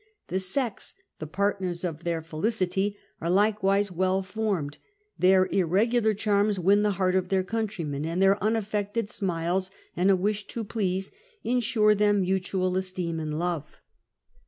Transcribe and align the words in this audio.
The 0.29 0.39
Sex, 0.39 0.95
the 1.19 1.27
partners 1.27 1.83
of 1.83 2.03
their 2.05 2.23
felicity, 2.23 2.97
are 3.19 3.29
likewise 3.29 3.91
well 3.91 4.23
formed; 4.23 4.79
their 5.19 5.45
irregular 5.45 6.15
cliarms 6.15 6.57
win 6.57 6.81
the 6.81 6.93
heart 6.93 7.13
of 7.13 7.29
their 7.29 7.43
countrymen, 7.43 8.03
and 8.03 8.19
their 8.19 8.43
unaffected 8.43 9.11
smiles, 9.11 9.69
and 9.95 10.09
a 10.09 10.15
wish 10.15 10.47
to 10.47 10.63
please, 10.63 11.11
ensure 11.43 11.93
them 11.93 12.21
mutual 12.21 12.77
esteem 12.77 13.19
and 13.19 13.37
love. 13.37 13.77